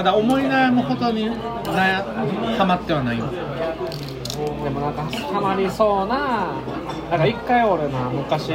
[0.00, 3.18] まだ思い悩むことに悩ハマってはない？
[3.18, 3.26] よ
[4.64, 6.56] でもなんかハマりそうな
[7.10, 8.48] なんか一回俺な昔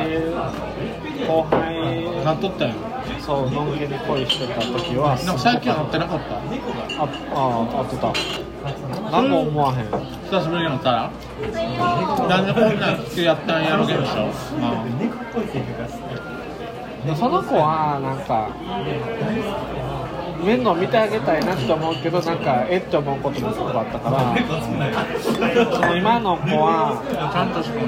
[1.28, 2.74] 後輩なっとったよ
[3.20, 6.34] そうのんけに恋してた時はなんか最近は乗ってなかった？
[6.34, 6.42] あ
[7.30, 8.12] ああってた。
[9.12, 11.12] 何も思わへん久しぶりに乗ったら？
[12.28, 14.02] なんでこんなん付き合ったんやろ現象
[14.58, 14.84] ま
[17.06, 18.50] でその子はなんか
[20.46, 24.36] 面倒見てあげたいなって思うけどなんかえって思うこともすごくあったから
[25.20, 25.32] そ
[25.82, 27.02] の今の子は
[27.34, 27.88] ちゃんとしても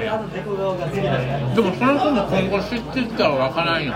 [1.56, 3.94] でもその子も今後知ってったら分からんよ。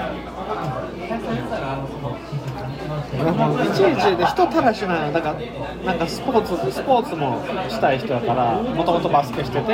[3.21, 5.39] いちいちで人たらしなんよだから
[5.85, 9.73] なんかスポーツスポーツもしたい人だからもともとバスケしてて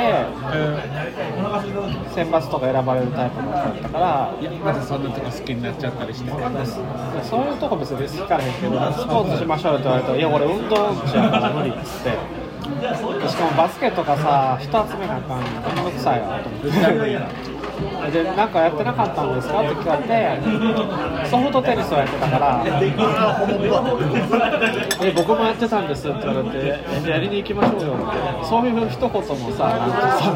[2.14, 12.48] 選抜とか選ばれるタイプの子だったからいやまだそんなとこ好きになっちゃったりしてそういうとこ別に好かれへんけどスポーツしましょうって言われたら「いや俺運動音痴やから無理」っつって。
[12.78, 17.47] でしかもバスケとかさ人集めなあかんのめんどくさいわと思って
[18.12, 19.60] でなんかやってなかったんですか？
[19.60, 20.38] って聞かれて
[21.28, 22.64] ソフトテニスをやってたから。
[25.02, 28.46] え僕もやってたんですって言われてやりに行きましょうよって。
[28.46, 29.22] そういう一言も
[29.56, 30.32] さなんかさ。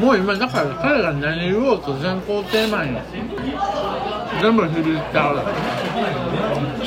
[0.00, 2.96] もう今だから彼が何言おうと全校テーマに
[4.40, 5.36] 全部響いちゃう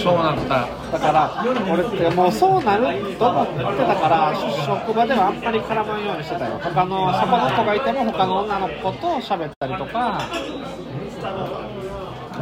[0.03, 4.33] そうなったらだから俺ってもうそうなると思ってたから
[4.65, 6.59] 職場ではあんまり絡まんようにしてたよ。
[6.61, 10.21] 他のそこの子がいても他の女の子と喋ったりとか。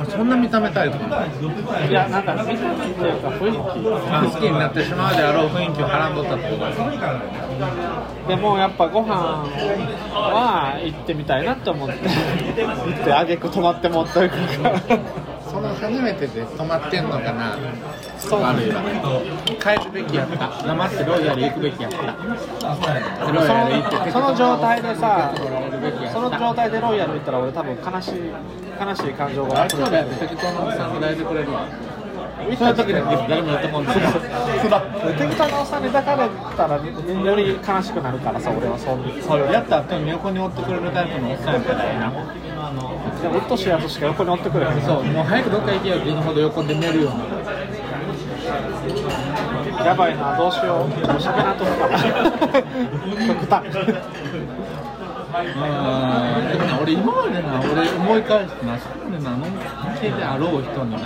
[0.09, 3.57] そんな見た目タイプいやなんか見た目っていうか雰囲
[4.09, 6.65] あ好きになってしまうであろう雰囲気をはらんどったってこと
[8.25, 9.13] 気でもやっぱご飯
[10.13, 11.95] は行ってみたいなって思って。
[12.07, 14.41] 行ってあげく泊まってもったりとか
[15.51, 17.57] その初めてで止まってんのかな。
[18.17, 18.63] そうなんだ。
[18.65, 18.71] よ
[19.59, 20.63] 帰るべきやった。
[20.65, 21.97] 黙ってロイヤル行くべきやった。
[21.97, 25.33] そロイヤル行ってのその状態でさ
[26.13, 28.13] その状態でロイヤル行ったら俺多分悲しい
[28.79, 31.67] 悲しい感情があれそうだよ適当なおっさんが抱いてくれるわ。
[32.57, 32.93] そういう時に
[33.29, 34.05] 誰も寄ってこんと 適
[35.35, 38.95] 当なおっさんに抱かれたらより悲しくなるからさ俺はそ
[39.37, 42.11] うやった後に横に追ってくれるタイプのおっさんやったらええな
[43.21, 47.23] でもうっとしいやつしか横に追ってくれへんそうもう早くどっか行けよって言うほど横で寝るような。
[49.85, 50.89] やばいなどうしよう。
[51.19, 51.97] 喋らんとこかな
[53.27, 53.63] 極端。
[53.65, 53.71] うん
[56.51, 59.43] でもな俺今までな俺思い返してなそこまでなのん
[59.99, 60.99] けであろう人にな。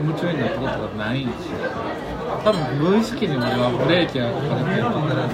[0.00, 1.52] 夢中になったことがないんですよ。
[2.44, 4.84] 多分無意識に俺はブレーキがかかれてる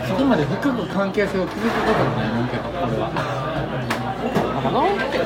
[0.09, 3.11] そこまで深く関係性を築くことがないもんけど俺は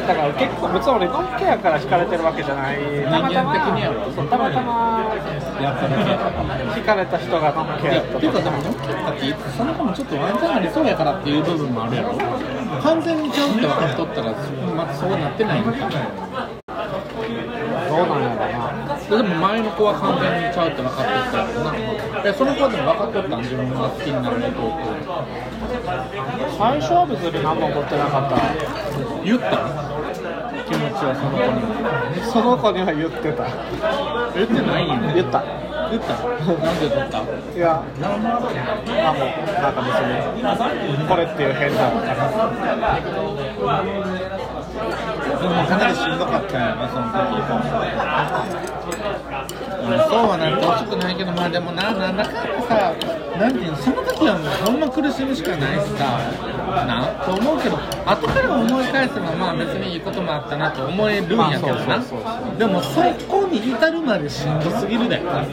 [0.09, 2.79] だから結構別に俺ノンケやから惹かれてるわけじゃない。
[3.05, 3.53] たまたま
[4.17, 5.05] そうたまたま
[5.61, 5.93] やっぱり
[6.81, 12.15] 惹かれた人がノンケやったっていうかでもノッキーってその子もちょっとワンチャンありそうやからっていう部分もあるやろ。
[12.83, 14.33] 完全にちゃうって分かっとったら
[14.75, 15.79] またそうなってないのか。
[15.79, 15.91] どう
[18.07, 18.47] なんやろな
[19.09, 21.73] でも前の子は完全にちゃうって分かっとったやろな
[22.29, 24.77] えその子はでも分かっとったん自分が好きになること
[26.59, 28.37] 最初は別に何も思ってなかった。
[29.25, 29.49] 言った？
[30.69, 31.57] 気持ちはその子に
[32.29, 32.81] その子に。
[32.85, 33.49] は言ってた。
[34.37, 35.43] 言ってないよね言った。
[35.91, 36.13] 言った。
[36.21, 37.23] なんで言った？
[37.25, 37.89] いやあも
[38.21, 38.37] うな
[39.73, 39.97] んか別
[41.01, 41.97] にこれっていう変なで
[45.49, 47.15] もかなりしんどかったよなその時。
[49.89, 52.95] まあそうはなってほしくないけどまあでもななんだかんださ
[53.39, 56.19] なんていうのその時はもうほんま苦しむしかないしさ
[56.87, 62.03] なと思うけど後から思い返せばまあ別にいいこともあったなと思えるんやけどな。
[62.59, 65.43] でもそこに至るまでしんどすぎるでな。
[65.43, 65.47] ん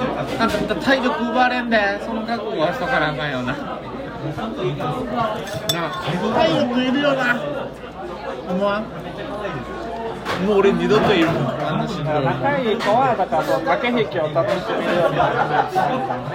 [0.49, 3.53] か体力奪われんでその覚悟はしとかなあかんよな。
[3.53, 3.59] な
[6.33, 7.35] 体力いるよな。
[8.49, 8.85] 思わん？
[10.43, 15.79] もう俺二度といるもんあんなしんどい仲いい子はだからその駆け引きを楽しめるようにならないと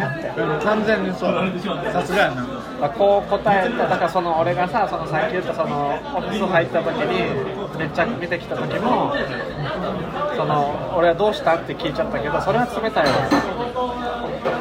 [0.00, 1.92] ねってうん完全にそう。
[1.92, 2.42] さすがやな
[2.80, 9.12] まあこう答えただからその俺がさそのさっき言ったそのオフィス入った時にめっちゃ見てきた時も
[10.36, 13.12] その俺はどうしたって聞いちゃったけどそれは冷たいわ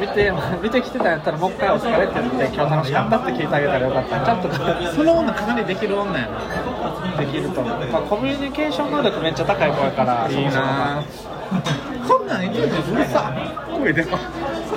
[0.00, 0.32] 見て
[0.62, 10.28] 見てきてたんやったらもう一回お疲れって言って今日楽しかったって聞いてあげたらよかったちゃんとその女かなりできる女やなできると思う、まあ、コミュニケーション能力めっちゃ高い子やから。
[10.30, 11.04] いいな
[12.06, 13.32] そんなんいちいちうるさ
[13.78, 14.18] 声でか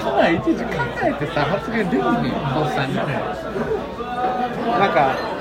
[0.01, 0.69] そんなんいちいち考
[1.03, 3.05] えてさ発言できねえよおっさんになん
[4.93, 5.32] か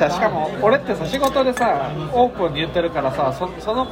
[0.00, 3.84] じゃあしかも俺ってさ仕事でさオープンに言ってるからさそその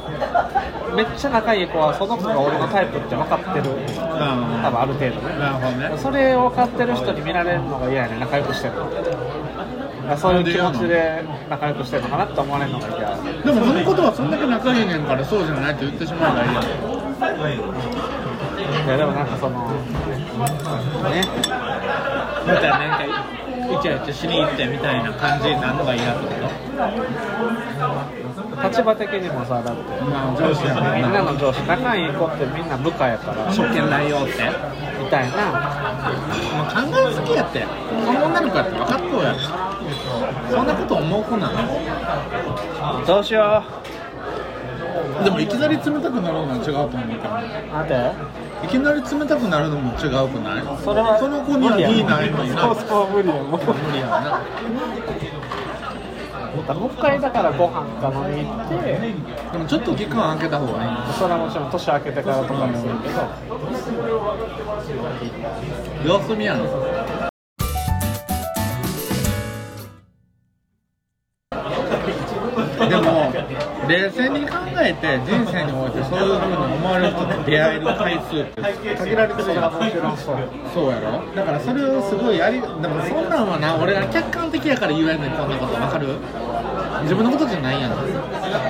[0.95, 3.69] めっちゃ仲いい子はその子が俺のタイプって分かってる。
[3.69, 3.75] 多
[4.71, 5.37] 分ある程度ね。
[5.37, 5.95] なるほどね。
[6.01, 8.89] それを分かってる人に見られるのが嫌やね仲良くしてるの。
[10.17, 13.15] そういう気持ちで仲良くしてるのかなって思われるのが嫌。
[13.45, 16.53] でもそのことはそんだけ仲いいねんからそうじゃないって言ってしまうからいい
[18.89, 19.75] やでもなんかそのね。
[20.39, 20.47] ま
[22.55, 23.03] たなんか
[23.73, 26.33] イチャイチャしに行ってみたいな感じになるのが嫌ってこ
[28.61, 28.69] と？
[28.69, 29.81] 立場的にもさだって。
[30.01, 33.53] まあ上司やみんなの上司仲いい子ってみんな部下やから。
[33.53, 34.31] 職権内容って？
[34.99, 35.37] みたいな。
[36.57, 37.65] もう考えすぎやって。
[38.05, 39.33] その女の子やって分かっとうや。
[39.33, 39.39] ろ
[40.49, 43.05] そんなこと思う子なの？
[43.05, 43.63] どうしよ
[45.23, 47.29] でもいきなり冷たくなるのは違うと思うけど。
[47.29, 47.31] う
[47.73, 50.63] 待っていきなり冷たくなるのも違うくない？
[50.83, 52.61] それはその子にはいいないのにな。
[52.61, 54.41] そうそう無理やもう無理やわな。
[56.73, 58.75] もう一回だからご飯か飲みに行って。
[59.51, 63.15] でもちょっと期間空けた方がいいそれはもちろん年明けてからとかにするけど。
[66.05, 66.63] 様子見やん
[72.89, 73.31] でも
[73.87, 74.48] 冷静に考
[74.89, 79.71] えて人生においてそういうふうに思われる人と出会える回数って限られてるやん
[80.17, 81.21] そうやろ？
[81.35, 86.07] だからそれをすごいやりでもそんなんはな俺は客観的やから言えんねんこんなことわかる？
[87.03, 87.91] 自分のことじゃないやん。
[87.91, 87.93] い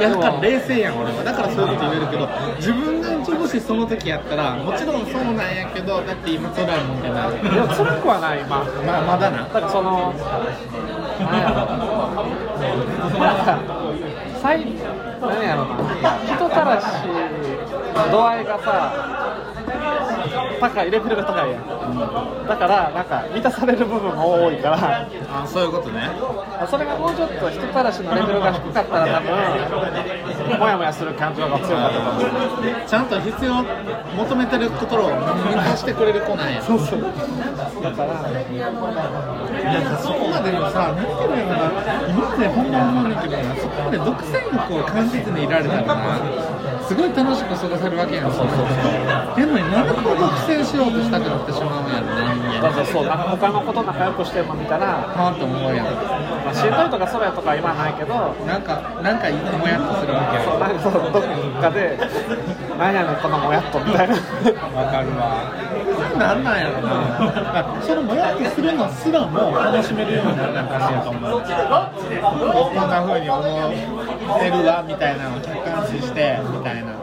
[0.01, 1.23] やだから冷静やん俺は。
[1.23, 2.27] だからそういうこと言えるけど
[2.57, 7.31] 自分がもしその時やったらもちろんそうなんやけどだって今辛いもんじゃない。
[7.31, 8.65] でも辛くはないまあ。
[8.85, 9.37] ままだな。
[9.43, 10.13] だからその
[11.19, 11.65] なんやろ
[15.49, 15.75] やろな。
[16.25, 16.85] 人たらし
[18.11, 18.93] 度合いがさ
[20.59, 21.67] 高いレベルが高いやん。
[22.47, 25.07] だからなんか満たされる部分も多いから。
[25.31, 26.09] あそういうことね。
[26.69, 32.23] それがもうちょっと人たらしのレベルが低かったら多分モヤモヤする感情が強かったと思う。
[32.87, 33.63] ちゃんと必要
[34.17, 36.61] 求めてるところを満たしてくれる子なんや。
[36.61, 36.99] そうそう
[37.81, 46.19] だからいやそこまでのさ、なんていうのやろな、今までほんま思うんだけどな、そこまで独占欲を感じずにいられたらな、
[46.87, 49.39] すごい楽しく過ごせるわけやん、そうそうそう。
[49.39, 52.61] やのに、なんでこう独占しようとしたくなってしまうんやろな、人間。
[52.61, 55.85] だからそうなんか他の子と仲良くしてるの見たら、はぁって思うやん。
[55.85, 58.15] まあ、しんどいとかそれとかは今はないけど
[58.45, 61.23] なんか、なんかもやっとするわけやそうなんかそうどっ
[61.61, 61.97] かで
[62.77, 64.15] 何やねんこのもやっとみたいな
[64.73, 65.53] わかるわ。
[66.19, 66.91] なんなんやろな。
[67.59, 71.31] あそのもやっとするのすらも楽しめるようになる感じやと思う。
[71.31, 76.93] こんな風に思ってるわみたいなのを客観視してみたいな。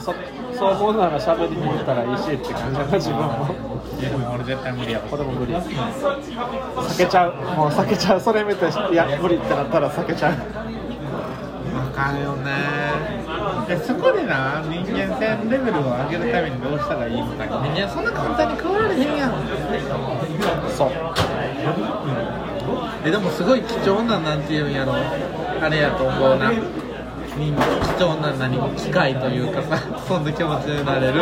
[0.00, 0.12] そ
[0.56, 3.54] そう思うなら喋りに行ったらいいしって感じだな自分も
[4.00, 5.04] いや俺絶対無理やわ。
[5.06, 10.32] これも無理避けちゃうもう避けちゃうそれ見ていや無理ってなったら避けちゃう
[11.76, 12.50] わかるよね。
[13.66, 17.44] でそこでな人間性レベルを上げるためにどうしたらいいのか。
[17.44, 19.32] 人間そんな簡単に変わられへんやん。
[20.76, 20.90] そう
[23.06, 26.50] えでもすごい貴重ななんていうんやろあれやと思うな
[27.36, 31.18] 人貴重な何機会というかさそんな気持ちになれる。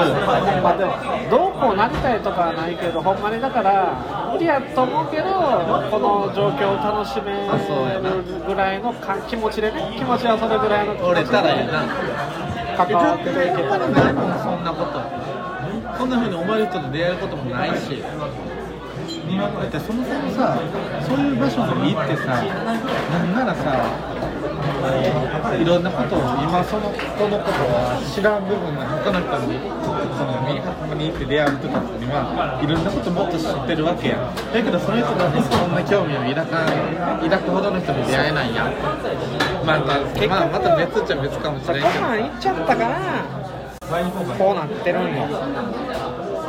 [0.62, 0.92] まあでも
[1.30, 11.84] どうこうなりたいとかはないけどほんまにだから無理やと思うけどこの状況を楽しめるぐらいのか気持ちでね気持ちはそれぐらいの気持ちで折れたらいいな。
[12.76, 15.00] 関わっていけたらないもんそんなこと
[15.98, 18.02] そんな風に思える人と出会えることもないし
[19.22, 20.58] だってそもそもさ
[21.06, 24.12] そういう場所に行ってさなんならさ
[24.82, 29.62] いろんなことを今その子のことは知らん部分が他の人に
[30.18, 34.34] そのミーハトに行って出会う人たちにはいろんなこともっと知ってるわけやん。
[34.34, 38.74] だけどその人たちにそんな興味を抱かん抱くほどの人に出会えないやん。
[39.64, 43.52] まあまあ、また別っちゃ別かもしごれんけど飯行っちゃったから。
[44.38, 45.28] こうなってるんよ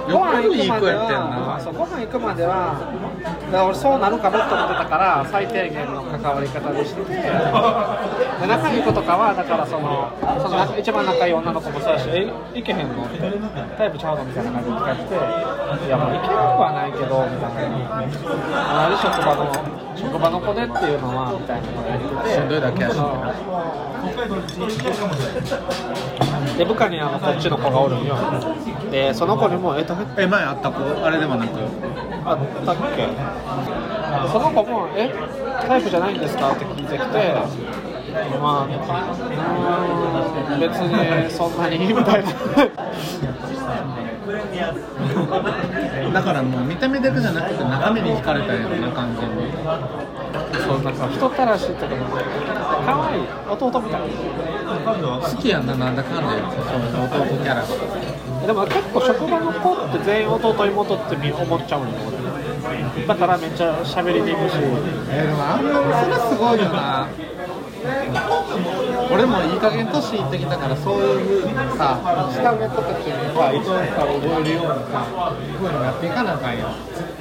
[0.09, 1.59] よっぽどいい子やってんな。
[1.63, 2.75] そうご飯行くまでは
[3.23, 7.13] だから俺そうなるかなと思ってたから最低限の関わり方でしてて。
[7.13, 13.19] で仲いい子とかはだからそのその一番仲いい女の子もそうやし「え行けへんの?」って
[13.77, 15.15] 「タイプちゃうの?」みたいな感じで聞かれて
[15.87, 19.51] 「いやもう行けなくはないけど」みたいな同じ職場の
[19.95, 22.35] 職場の子でっていうのはみたいなのを言ってて。
[22.35, 22.97] しんどいだけやし
[26.57, 28.15] で部下にあのこっちの子がおるんよ。
[28.91, 30.83] でその子にも「えっとえ前あった子？
[31.05, 31.59] あれではなく。
[32.25, 33.07] あったっけ？
[34.31, 35.11] その子も「え
[35.67, 37.33] タイプじゃないんですか?」って聞いてきて
[38.41, 38.71] まあ
[40.59, 42.29] 別にそんなにみたいな
[46.13, 49.53] だからもう見た目だけじゃなくて中身に惹かれたんやろな完全に
[50.65, 51.95] そうなんか人たらしってこと
[52.85, 53.21] 可愛い。
[53.49, 54.01] 弟みたい。
[54.01, 55.67] 好きやん。
[55.67, 57.61] ななんだかんだ言ってそういう弟キャラ。
[57.61, 61.89] がでも結構職場の子って全員弟妹って思っちゃうんよ
[62.97, 64.55] 俺だからめっちゃ喋りにくいし。
[65.09, 67.07] えー、でもあんまそれすごいよな
[69.13, 71.45] 俺もいい加減年いってきたからそういう
[71.77, 72.01] さ
[72.33, 75.05] 下目とかっていうのは愛おしさ覚えるようなさ
[75.37, 76.73] ふうになっていかなあかんよ。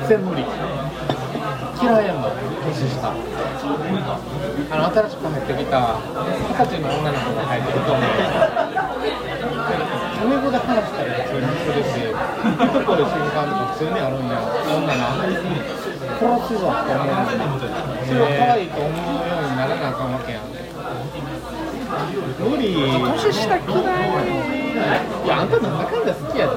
[0.09, 0.41] 全無理。
[0.41, 3.13] 嫌いやもん年下。
[3.13, 3.13] あ
[4.73, 8.09] の新しく入ってきた二十歳の女の子が入ってると思う。
[10.17, 14.41] タメ語で話したり普通にするし一言で瞬間とか普通にあるんや。
[14.65, 15.13] 女な
[16.17, 17.13] 殺すわって思う。
[17.13, 18.97] のにそれを可愛いと思う
[19.29, 20.62] ようにならなあかんわけやん。
[22.39, 23.63] 無理年下嫌い
[25.25, 26.53] いやあんたなんだかんだ好きやで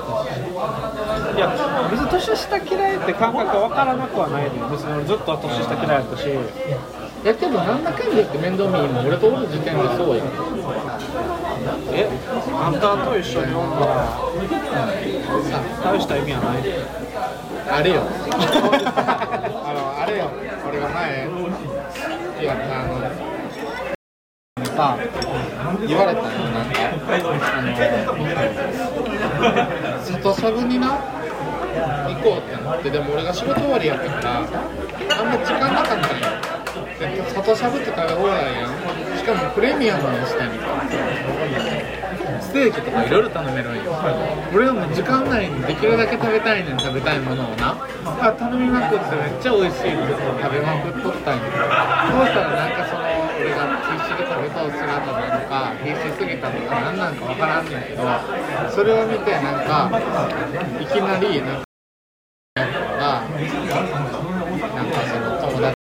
[1.35, 6.33] いや別に年下嫌いって感覚は分からなくはないで別に俺ずっと年下嫌いだったしい
[7.27, 10.27] やけどなんだかんだ言って面倒見いいもん俺とおる時点でそうやん
[11.91, 12.07] え
[12.53, 14.07] あんたと一緒におんだら
[15.83, 16.63] 大した意味はない
[17.67, 20.29] あれよあのあれよ。
[20.69, 21.27] 俺が前
[22.41, 22.99] いやあの
[24.75, 24.98] さ
[25.88, 26.79] 言われたよなんか
[27.10, 27.72] あの
[30.03, 30.88] 里しゃぶにな
[32.08, 36.05] 行こうってなってでも俺が仕事終わりやったからあんま時間なかったんよ
[37.00, 38.72] で里しゃぶって食べ放題やん
[39.17, 40.60] しかもプレミアムの下に
[42.41, 43.91] ステーキとかいろいろ頼めるんよ
[44.53, 52.25] 俺はもう時間内にできるだけ食べたいねん食べたいものをなあ頼みまくってめっちゃ美味しいって食べまくっとったんよそう。
[52.27, 53.04] したらなんかその
[54.34, 58.03] 俺が必死で食べとか必死すぎたのか何なんかわからんねんけど
[58.70, 59.89] それを見てなんか
[60.82, 65.75] いきなりなんかがなんかその友達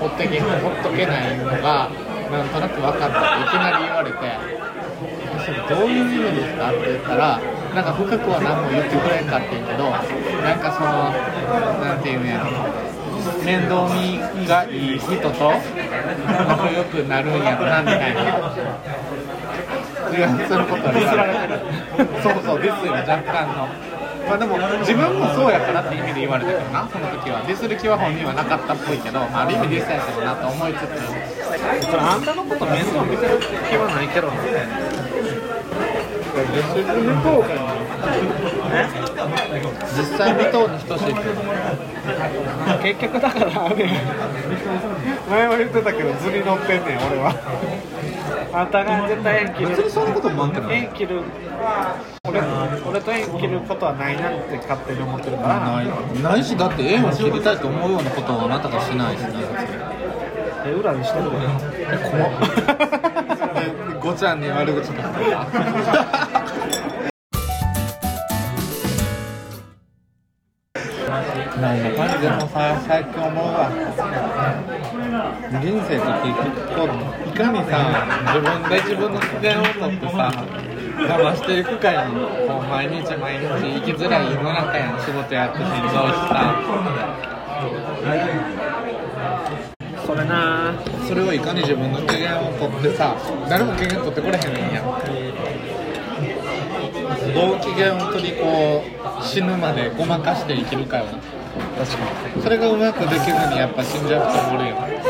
[0.00, 1.90] ほってけほっとけないのが
[2.30, 4.18] なんとなく分かったっていきなり言われて
[5.44, 7.40] 「それどういう意味ですか?」って言ったら
[7.74, 9.84] なんか深くは何も言ってくれんかってんけど
[10.42, 11.12] なんかその
[11.84, 12.87] なんていうんやろ
[13.44, 15.30] 面倒見がいい人と
[16.48, 18.52] 仲良くなるんやろなみたいな。
[20.08, 21.60] そういうことはディスられてる。
[22.22, 23.68] そうそう、ですよ、若干の。
[24.28, 27.42] まあでも、自分もそうやからって意味で言われたけどな、その時は。
[27.46, 31.38] ディスる気は本人はなかったっぽいけど、まあ、ある意味ディスやけどなと思いつつ。
[31.48, 33.38] それあんたのこと面倒見てる
[33.70, 39.07] 気はないけどなディスる向こうか
[39.96, 41.14] 実際見とうに等しい。
[42.82, 43.86] 結局だからあれ
[45.30, 47.34] 前は言ってたけど図に乗ってんねん俺は
[48.52, 51.22] あんたが絶対縁切る別にそんなこともあんてない縁切る
[52.24, 52.40] 俺
[52.88, 59.28] 俺と縁切ることはないなって勝手に思ってるからないないし、だって縁を切りたいと思うようなことはあなたがしないしな。
[60.66, 62.32] え裏にしてるでえ、怖っ。
[63.56, 65.08] え、 ごちゃんに悪口とか。
[71.08, 73.70] なんだかんでもさ、最近思うわ。
[75.60, 77.72] 人生って結局こう、いかにさ、
[78.26, 80.32] 自分で自分の機嫌を取ってさ、
[80.98, 82.12] 我慢していくかやん。
[82.12, 84.98] こう毎日毎日生きづらい世の中やん。
[85.00, 85.94] 仕事やってしんどいし
[86.28, 86.54] さ。
[90.06, 90.72] それな
[91.06, 93.14] それをいかに自分の機嫌を取ってさ
[93.46, 94.84] 誰も機嫌取ってこれへんねんやん
[97.34, 98.82] どう機嫌を取りこ
[99.20, 101.04] う死ぬまでごまかして生きるかよ。
[101.06, 102.42] な確かに。
[102.42, 105.07] それがうまくできずにやっぱ死んじゃう人もおるよ